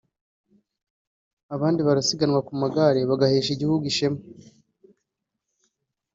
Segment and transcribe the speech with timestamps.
[1.55, 4.19] abandi barasiganwa ku magare bagahesha igihugu ishema